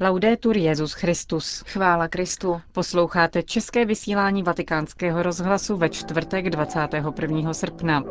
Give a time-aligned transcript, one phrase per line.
[0.00, 1.64] Laudetur Jezus Christus.
[1.66, 2.60] Chvála Kristu.
[2.72, 7.54] Posloucháte české vysílání Vatikánského rozhlasu ve čtvrtek 21.
[7.54, 8.04] srpna.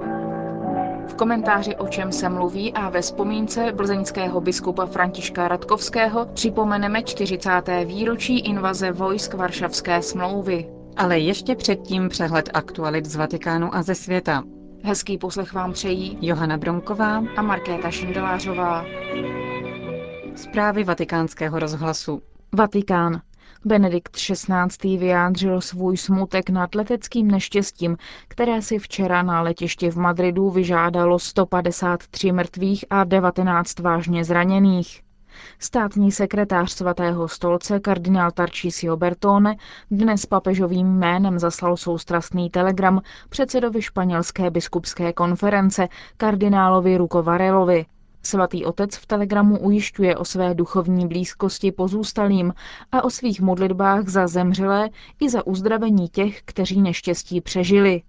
[1.08, 7.50] V komentáři o čem se mluví a ve vzpomínce plzeňského biskupa Františka Radkovského připomeneme 40.
[7.86, 10.70] výročí invaze vojsk Varšavské smlouvy.
[10.98, 14.44] Ale ještě předtím přehled aktualit z Vatikánu a ze světa.
[14.84, 18.86] Hezký poslech vám přejí Johana Bronková a Markéta Šindelářová.
[20.38, 22.22] Zprávy vatikánského rozhlasu.
[22.54, 23.22] Vatikán.
[23.66, 24.98] Benedikt XVI.
[24.98, 32.32] vyjádřil svůj smutek nad leteckým neštěstím, které si včera na letišti v Madridu vyžádalo 153
[32.32, 35.02] mrtvých a 19 vážně zraněných.
[35.60, 39.56] Státní sekretář svatého stolce kardinál Tarcísio Bertone
[39.92, 47.86] dnes papežovým jménem zaslal soustrastný telegram předsedovi španělské biskupské konference kardinálovi Ruko Varelovi.
[48.28, 52.54] Svatý otec v telegramu ujišťuje o své duchovní blízkosti pozůstalým
[52.92, 58.02] a o svých modlitbách za zemřelé i za uzdravení těch, kteří neštěstí přežili.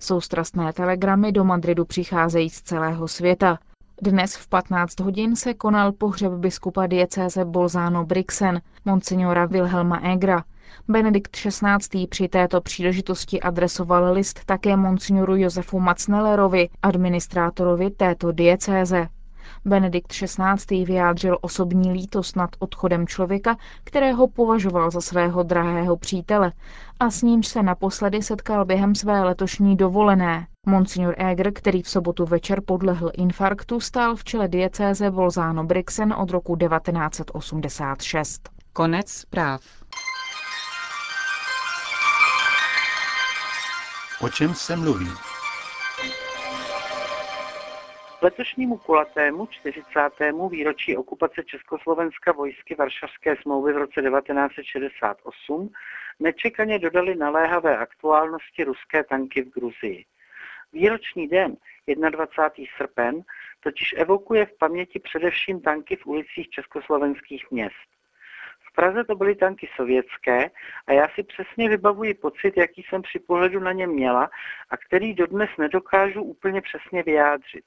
[0.00, 3.58] Soustrastné telegramy do Madridu přicházejí z celého světa.
[4.02, 10.44] Dnes v 15 hodin se konal pohřeb biskupa diecéze Bolzano Brixen, monsignora Wilhelma Egra.
[10.88, 12.06] Benedikt XVI.
[12.06, 19.08] při této příležitosti adresoval list také monsignoru Josefu Macnellerovi, administrátorovi této diecéze.
[19.64, 20.84] Benedikt XVI.
[20.84, 26.52] vyjádřil osobní lítost nad odchodem člověka, kterého považoval za svého drahého přítele
[27.00, 30.46] a s nímž se naposledy setkal během své letošní dovolené.
[30.66, 36.30] Monsignor Eger, který v sobotu večer podlehl infarktu, stál v čele diecéze Bolzano Brixen od
[36.30, 38.48] roku 1986.
[38.72, 39.60] Konec zpráv.
[44.20, 45.10] O čem se mluví?
[48.22, 50.00] Letošnímu kulatému 40.
[50.50, 55.70] výročí okupace Československa vojsky Varšavské smlouvy v roce 1968
[56.20, 60.04] nečekaně dodali naléhavé aktuálnosti ruské tanky v Gruzii.
[60.72, 61.56] Výroční den,
[62.10, 62.64] 21.
[62.76, 63.22] srpen,
[63.60, 67.88] totiž evokuje v paměti především tanky v ulicích československých měst.
[68.70, 70.50] V Praze to byly tanky sovětské
[70.86, 74.30] a já si přesně vybavuji pocit, jaký jsem při pohledu na ně měla
[74.70, 77.64] a který dodnes nedokážu úplně přesně vyjádřit.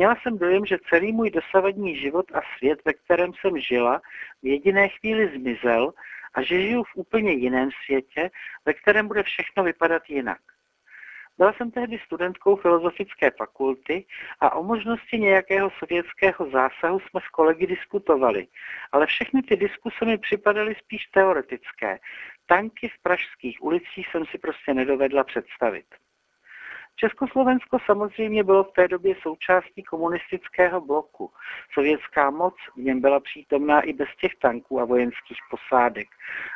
[0.00, 4.00] Měla jsem dojem, že celý můj dosavadní život a svět, ve kterém jsem žila,
[4.42, 5.92] v jediné chvíli zmizel
[6.34, 8.30] a že žiju v úplně jiném světě,
[8.64, 10.40] ve kterém bude všechno vypadat jinak.
[11.38, 14.06] Byla jsem tehdy studentkou filozofické fakulty
[14.40, 18.46] a o možnosti nějakého sovětského zásahu jsme s kolegy diskutovali,
[18.92, 21.98] ale všechny ty diskuse mi připadaly spíš teoretické.
[22.46, 25.86] Tanky v pražských ulicích jsem si prostě nedovedla představit.
[27.00, 31.30] Československo samozřejmě bylo v té době součástí komunistického bloku.
[31.72, 36.08] Sovětská moc v něm byla přítomná i bez těch tanků a vojenských posádek.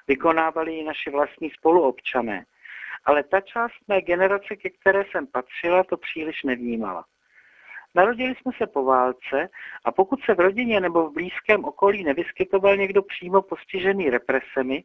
[0.09, 2.45] Vykonávali ji naši vlastní spoluobčané.
[3.05, 7.05] Ale ta část mé generace, ke které jsem patřila, to příliš nevnímala.
[7.95, 9.49] Narodili jsme se po válce
[9.85, 14.85] a pokud se v rodině nebo v blízkém okolí nevyskytoval někdo přímo postižený represemi,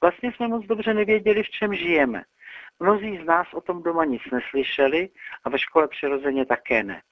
[0.00, 2.22] vlastně jsme moc dobře nevěděli, v čem žijeme.
[2.80, 5.08] Mnozí z nás o tom doma nic neslyšeli
[5.44, 7.02] a ve škole přirozeně také ne.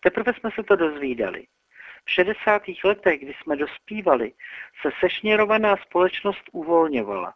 [0.00, 1.46] Teprve jsme se to dozvídali.
[2.04, 2.62] V 60.
[2.84, 4.32] letech, kdy jsme dospívali,
[4.82, 7.34] se sešněrovaná společnost uvolňovala.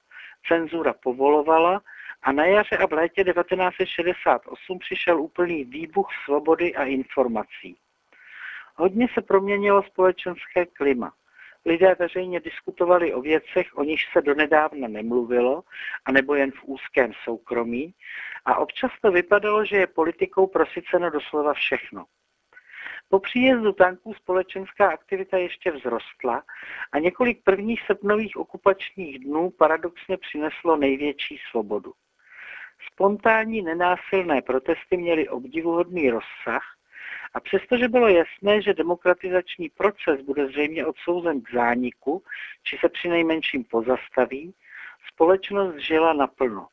[0.49, 1.83] Cenzura povolovala
[2.22, 7.78] a na jaře a v létě 1968 přišel úplný výbuch svobody a informací.
[8.75, 11.12] Hodně se proměnilo společenské klima.
[11.66, 15.62] Lidé veřejně diskutovali o věcech, o nichž se donedávna nemluvilo,
[16.04, 17.94] anebo jen v úzkém soukromí,
[18.44, 22.04] a občas to vypadalo, že je politikou prosyceno doslova všechno.
[23.08, 26.42] Po příjezdu tanků společenská aktivita ještě vzrostla
[26.92, 31.92] a několik prvních srpnových okupačních dnů paradoxně přineslo největší svobodu.
[32.92, 36.78] Spontánní nenásilné protesty měly obdivuhodný rozsah
[37.34, 42.22] a přestože bylo jasné, že demokratizační proces bude zřejmě odsouzen k zániku,
[42.62, 44.55] či se při nejmenším pozastaví,
[45.12, 46.69] společnost žila naplno.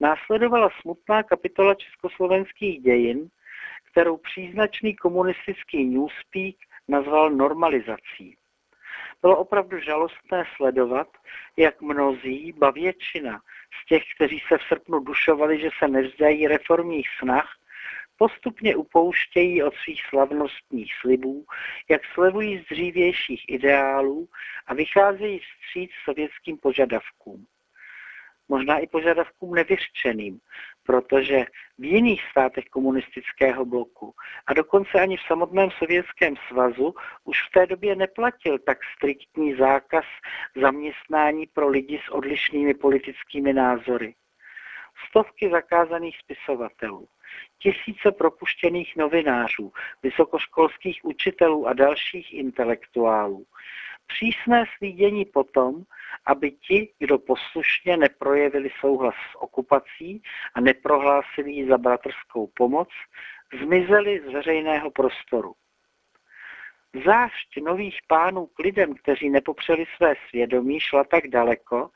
[0.00, 3.30] Následovala smutná kapitola československých dějin,
[3.90, 6.56] kterou příznačný komunistický newspeak
[6.88, 8.36] nazval normalizací.
[9.22, 11.08] Bylo opravdu žalostné sledovat,
[11.56, 13.40] jak mnozí, ba většina
[13.82, 17.57] z těch, kteří se v srpnu dušovali, že se nevzdají reformních snah,
[18.18, 21.44] postupně upouštějí od svých slavnostních slibů,
[21.90, 24.28] jak slevují z dřívějších ideálů
[24.66, 27.46] a vycházejí vstříc sovětským požadavkům.
[28.50, 30.40] možná i požadavkům nevyřčeným,
[30.82, 31.44] protože
[31.78, 34.14] v jiných státech komunistického bloku
[34.46, 36.94] a dokonce ani v samotném Sovětském svazu
[37.24, 40.04] už v té době neplatil tak striktní zákaz
[40.56, 44.14] zaměstnání pro lidi s odlišnými politickými názory.
[45.08, 47.08] Stovky zakázaných spisovatelů,
[47.58, 53.44] tisíce propuštěných novinářů, vysokoškolských učitelů a dalších intelektuálů.
[54.06, 55.74] Přísné slídění potom,
[56.26, 60.22] aby ti, kdo poslušně neprojevili souhlas s okupací
[60.54, 62.88] a neprohlásili ji za bratrskou pomoc,
[63.62, 65.54] zmizeli z veřejného prostoru.
[67.06, 71.90] Zášť nových pánů k lidem, kteří nepopřeli své svědomí, šla tak daleko,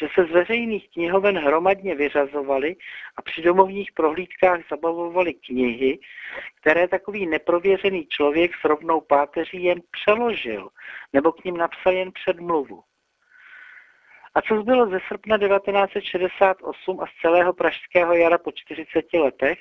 [0.00, 2.76] že se z veřejných knihoven hromadně vyřazovali
[3.16, 5.98] a při domovních prohlídkách zabavovali knihy,
[6.60, 10.68] které takový neprověřený člověk s rovnou páteří jen přeložil
[11.12, 12.82] nebo k ním napsal jen předmluvu.
[14.34, 19.58] A co zbylo ze srpna 1968 a z celého pražského jara po 40 letech?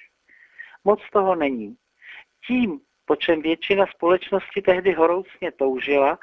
[0.83, 1.75] Moc toho není.
[2.47, 2.79] Tím,
[3.09, 6.19] po čem většina společnosti tehdy horoucně toužila,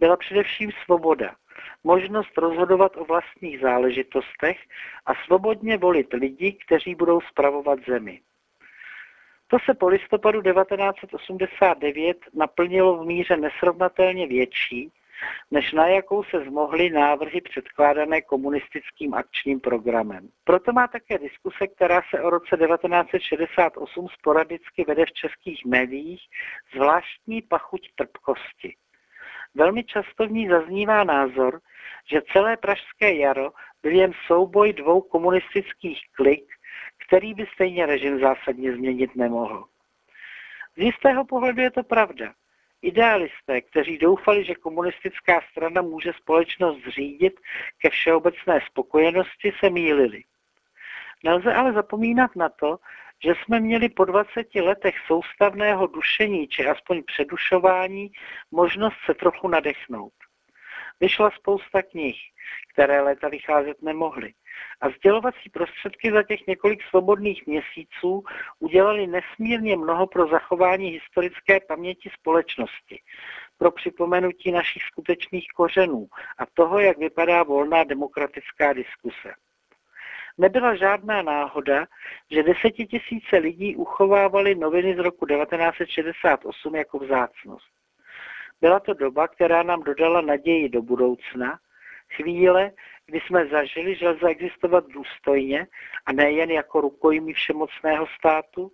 [0.00, 1.34] byla především svoboda,
[1.84, 4.58] možnost rozhodovat o vlastních záležitostech
[5.06, 8.20] a svobodně volit lidi, kteří budou spravovat zemi.
[9.46, 14.92] To se po listopadu 1989 naplnilo v míře nesrovnatelně větší,
[15.50, 20.28] než na jakou se zmohly návrhy předkládané komunistickým akčním programem.
[20.44, 26.22] Proto má také diskuse, která se o roce 1968 sporadicky vede v českých médiích,
[26.74, 28.76] zvláštní pachuť trpkosti.
[29.54, 31.60] Velmi často v ní zaznívá názor,
[32.10, 33.50] že celé pražské jaro
[33.82, 36.44] byl jen souboj dvou komunistických klik,
[37.06, 39.64] který by stejně režim zásadně změnit nemohl.
[40.76, 42.34] Z jistého pohledu je to pravda.
[42.82, 47.40] Idealisté, kteří doufali, že komunistická strana může společnost řídit
[47.78, 50.22] ke všeobecné spokojenosti, se mýlili.
[51.24, 52.78] Nelze ale zapomínat na to,
[53.24, 58.10] že jsme měli po 20 letech soustavného dušení či aspoň předušování
[58.50, 60.12] možnost se trochu nadechnout.
[61.00, 62.16] Vyšla spousta knih,
[62.72, 64.32] které léta vycházet nemohly.
[64.80, 68.24] A sdělovací prostředky za těch několik svobodných měsíců
[68.58, 73.00] udělali nesmírně mnoho pro zachování historické paměti společnosti,
[73.58, 76.06] pro připomenutí našich skutečných kořenů
[76.38, 79.34] a toho, jak vypadá volná demokratická diskuse.
[80.38, 81.86] Nebyla žádná náhoda,
[82.30, 87.76] že desetitisíce lidí uchovávali noviny z roku 1968 jako vzácnost.
[88.60, 91.58] Byla to doba, která nám dodala naději do budoucna,
[92.16, 92.70] chvíle,
[93.06, 95.66] kdy jsme zažili, že lze existovat důstojně
[96.06, 98.72] a nejen jako rukojmí všemocného státu,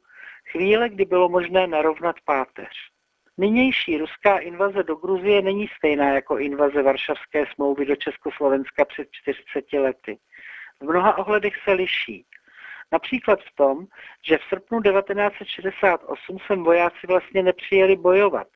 [0.50, 2.92] chvíle, kdy bylo možné narovnat páteř.
[3.38, 9.72] Nynější ruská invaze do Gruzie není stejná jako invaze Varšavské smlouvy do Československa před 40
[9.72, 10.18] lety.
[10.80, 12.26] V mnoha ohledech se liší.
[12.92, 13.86] Například v tom,
[14.26, 18.46] že v srpnu 1968 sem vojáci vlastně nepřijeli bojovat,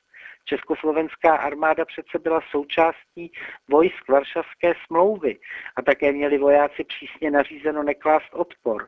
[0.47, 3.31] Československá armáda přece byla součástí
[3.69, 5.39] vojsk Varšavské smlouvy
[5.75, 8.87] a také měli vojáci přísně nařízeno neklást odpor.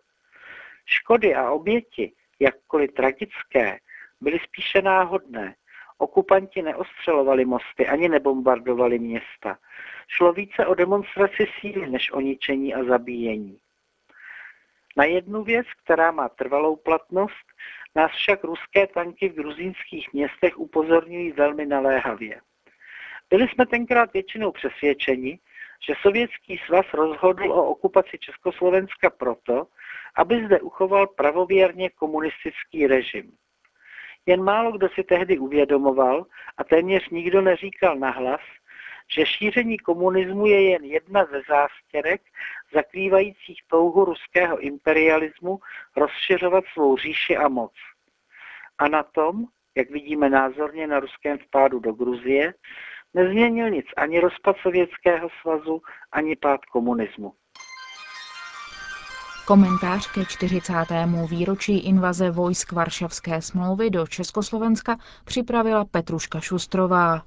[0.86, 3.80] Škody a oběti, jakkoliv tragické,
[4.22, 5.56] byly spíše náhodné.
[5.98, 9.58] Okupanti neostřelovali mosty ani nebombardovali města.
[10.08, 13.60] Šlo více o demonstraci síly než o ničení a zabíjení.
[14.98, 17.46] Na jednu věc, která má trvalou platnost,
[18.00, 22.42] nás však ruské tanky v gruzínských městech upozorňují velmi naléhavě.
[23.30, 25.40] Byli jsme tenkrát většinou přesvědčeni,
[25.88, 29.68] že Sovětský svaz rozhodl o okupaci Československa proto,
[30.16, 33.32] aby zde uchoval pravověrně komunistický režim.
[34.26, 36.26] Jen málo kdo si tehdy uvědomoval
[36.58, 38.42] a téměř nikdo neříkal nahlas,
[39.16, 42.22] že šíření komunismu je jen jedna ze zástěrek
[42.74, 45.60] zakrývajících touhu ruského imperialismu
[45.96, 47.74] rozšiřovat svou říši a moc.
[48.78, 52.54] A na tom, jak vidíme názorně na ruském vpádu do Gruzie,
[53.14, 57.34] nezměnil nic ani rozpad Sovětského svazu, ani pád komunismu.
[59.48, 60.74] Komentář ke 40.
[61.30, 67.22] výročí invaze vojsk Varšavské smlouvy do Československa připravila Petruška Šustrová.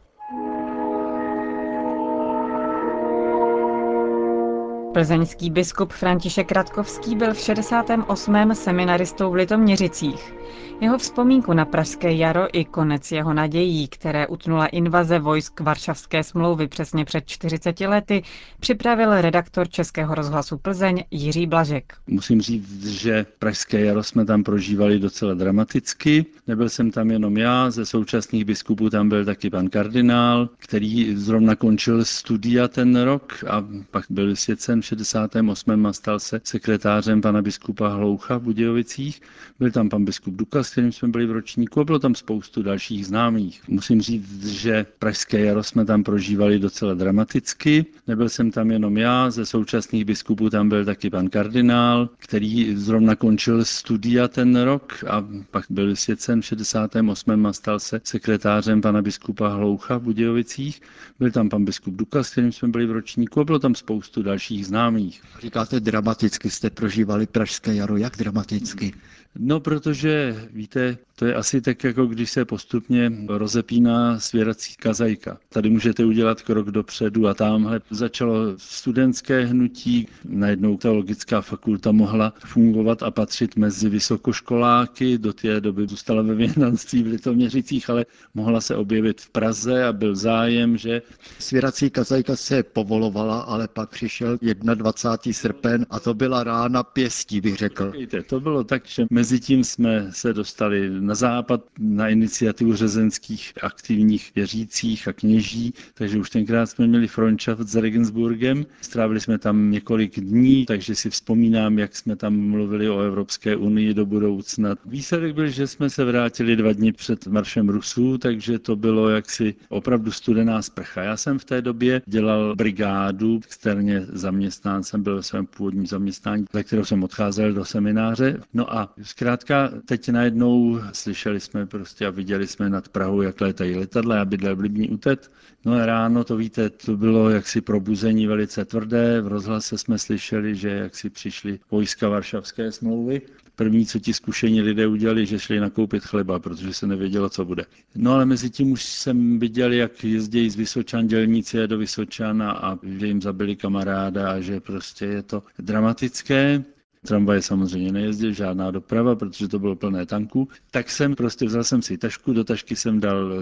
[4.93, 8.55] Plzeňský biskup František Radkovský byl v 68.
[8.55, 10.35] seminaristou v Litoměřicích.
[10.81, 16.69] Jeho vzpomínku na Pražské jaro i konec jeho nadějí, které utnula invaze vojsk Varšavské smlouvy
[16.69, 18.23] přesně před 40 lety,
[18.61, 21.93] připravil redaktor Českého rozhlasu Plzeň Jiří Blažek.
[22.07, 26.27] Musím říct, že Pražské jaro jsme tam prožívali docela dramaticky.
[26.47, 31.57] Nebyl jsem tam jenom já, ze současných biskupů tam byl taky pan kardinál, který zrovna
[31.57, 35.87] končil studia ten rok a pak byl vysvěcen v 68.
[35.87, 39.23] a stal se sekretářem pana biskupa Hloucha v Budějovicích.
[39.59, 42.62] Byl tam pan biskup Duka, s kterým jsme byli v ročníku a bylo tam spoustu
[42.62, 43.62] dalších známých.
[43.69, 47.87] Musím říct, že pražské jaro jsme tam prožívali docela dramaticky.
[48.07, 53.17] Nebyl jsem tam jenom já, ze současných biskupů tam byl taky pan kardinál, který zrovna
[53.17, 57.47] končil studia ten rok a pak byl vysvěcen v 68.
[57.47, 60.83] a stal se sekretářem pana biskupa Hloucha v Budějovicích.
[61.19, 64.23] Byl tam pan biskup Duka, s kterým jsme byli v ročníku a bylo tam spoustu
[64.23, 65.23] dalších známých.
[65.41, 68.93] Říkáte dramaticky, jste prožívali Pražské jaro, jak dramaticky?
[69.38, 75.38] No, protože, víte, to je asi tak, jako když se postupně rozepíná svěrací kazajka.
[75.49, 83.02] Tady můžete udělat krok dopředu a tamhle začalo studentské hnutí, najednou teologická fakulta mohla fungovat
[83.02, 88.76] a patřit mezi vysokoškoláky, do té doby zůstala ve věnanství v Litoměřicích, ale mohla se
[88.76, 91.02] objevit v Praze a byl zájem, že...
[91.38, 94.38] Svěrací kazajka se povolovala, ale pak přišel
[94.75, 95.33] 21.
[95.33, 97.93] srpen a to byla rána pěstí, bych řekl.
[98.26, 104.33] To bylo tak, že mezi tím jsme se dostali na západ na iniciativu řezenských aktivních
[104.35, 108.66] věřících a kněží, takže už tenkrát jsme měli frontschaft s Regensburgem.
[108.81, 113.95] Strávili jsme tam několik dní, takže si vzpomínám, jak jsme tam mluvili o Evropské unii
[113.95, 114.75] do budoucna.
[114.87, 119.54] Výsledek byl, že jsme se vrátili dva dny před maršem Rusů, takže to bylo jaksi
[119.69, 121.02] opravdu studená sprcha.
[121.02, 126.45] Já jsem v té době dělal brigádu, externě zaměstnán jsem byl ve svém původním zaměstnání,
[126.52, 128.40] ze kterého jsem odcházel do semináře.
[128.54, 133.75] No a zkrátka teď najednou slyšeli jsme prostě a viděli jsme nad Prahou, jak létají
[133.77, 135.31] letadla, já bydlel v Libní utet.
[135.65, 140.57] No a ráno, to víte, to bylo jaksi probuzení velice tvrdé, v rozhlase jsme slyšeli,
[140.57, 143.23] že jaksi přišly vojska Varšavské smlouvy.
[143.57, 147.65] První, co ti zkušení lidé udělali, že šli nakoupit chleba, protože se nevědělo, co bude.
[147.95, 152.79] No ale mezi tím už jsem viděl, jak jezdí z Vysočan dělníci do Vysočana a
[152.83, 156.65] že jim zabili kamaráda a že prostě je to dramatické.
[157.07, 160.49] Tramvaje samozřejmě nejezdil, žádná doprava, protože to bylo plné tanků.
[160.71, 163.33] Tak jsem prostě vzal jsem si tašku, do tašky jsem dal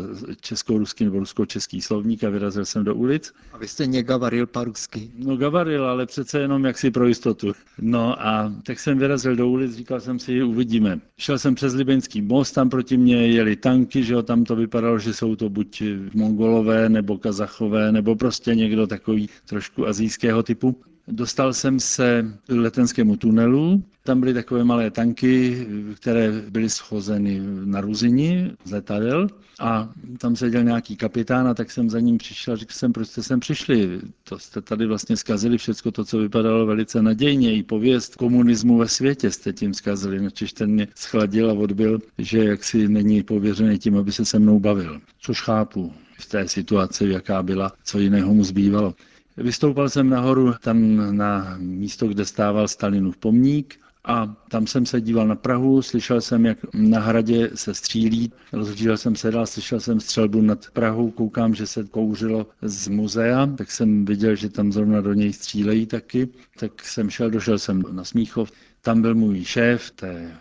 [0.40, 3.32] česko-ruský nebo rusko-český slovník a vyrazil jsem do ulic.
[3.52, 5.10] A vy jste negavaril rusky?
[5.18, 7.52] No gavaril, ale přece jenom jaksi pro jistotu.
[7.80, 11.00] No a tak jsem vyrazil do ulic, říkal jsem si, uvidíme.
[11.18, 14.98] Šel jsem přes Libenský most, tam proti mně jeli tanky, že jo, tam to vypadalo,
[14.98, 15.82] že jsou to buď
[16.14, 20.76] mongolové, nebo kazachové, nebo prostě někdo takový trošku azijského typu.
[21.10, 27.80] Dostal jsem se k letenskému tunelu, tam byly takové malé tanky, které byly schozeny na
[27.80, 29.28] Ruzini z letadel
[29.60, 29.88] a
[30.18, 33.22] tam seděl nějaký kapitán a tak jsem za ním přišel a řekl jsem, proč jste
[33.22, 34.00] sem přišli?
[34.24, 37.54] To jste tady vlastně zkazili všechno to, co vypadalo velice nadějně.
[37.56, 40.20] I pověst komunismu ve světě jste tím zkazili.
[40.20, 44.60] Načež ten mě schladil a odbil, že jaksi není pověřený tím, aby se se mnou
[44.60, 45.00] bavil.
[45.18, 48.94] Což chápu v té situaci, jaká byla, co jiného mu zbývalo.
[49.40, 55.26] Vystoupal jsem nahoru tam na místo, kde stával Stalinův pomník a tam jsem se díval
[55.28, 60.00] na Prahu, slyšel jsem, jak na hradě se střílí, rozhodil jsem se dál, slyšel jsem
[60.00, 65.00] střelbu nad Prahou, koukám, že se kouřilo z muzea, tak jsem viděl, že tam zrovna
[65.00, 66.28] do něj střílejí taky,
[66.58, 70.32] tak jsem šel, došel jsem na Smíchov, tam byl můj šéf té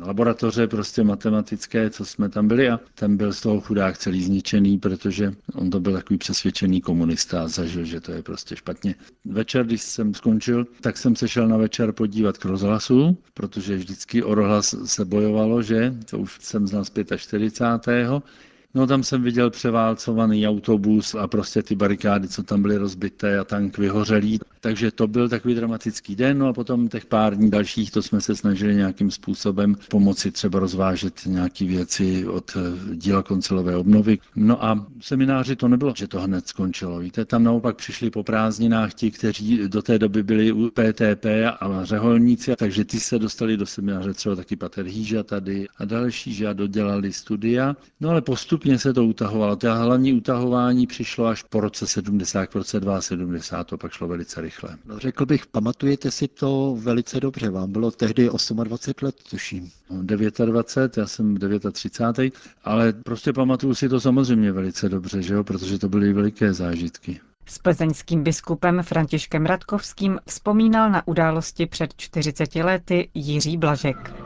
[0.00, 4.78] laboratoře prostě matematické, co jsme tam byli a ten byl z toho chudák celý zničený,
[4.78, 8.94] protože on to byl takový přesvědčený komunista a zažil, že to je prostě špatně.
[9.24, 14.22] Večer, když jsem skončil, tak jsem se šel na večer podívat k rozhlasu, protože vždycky
[14.22, 18.08] o rozhlas se bojovalo, že to už jsem znal z 45.
[18.76, 23.44] No tam jsem viděl převálcovaný autobus a prostě ty barikády, co tam byly rozbité a
[23.44, 24.38] tank vyhořelý.
[24.60, 26.38] Takže to byl takový dramatický den.
[26.38, 30.58] No a potom těch pár dní dalších, to jsme se snažili nějakým způsobem pomoci třeba
[30.58, 34.18] rozvážet nějaké věci od eh, díla koncelové obnovy.
[34.36, 36.98] No a semináři to nebylo, že to hned skončilo.
[36.98, 41.26] Víte, tam naopak přišli po prázdninách ti, kteří do té doby byli u PTP
[41.60, 46.34] a řeholníci, takže ty se dostali do semináře třeba taky Pater Hýža tady a další,
[46.34, 47.76] že dodělali studia.
[48.00, 49.56] No ale postupně se to utahovalo.
[49.56, 54.40] To hlavní utahování přišlo až po roce 70, po roce 72, to pak šlo velice
[54.40, 54.78] rychle rychle.
[54.86, 57.50] No, řekl bych, pamatujete si to velice dobře.
[57.50, 58.28] Vám bylo tehdy
[58.64, 59.70] 28 let, tuším.
[59.90, 61.36] 29, já jsem
[61.72, 65.44] 39, ale prostě pamatuju si to samozřejmě velice dobře, že jo?
[65.44, 67.20] protože to byly veliké zážitky.
[67.46, 74.25] S plzeňským biskupem Františkem Radkovským vzpomínal na události před 40 lety Jiří Blažek.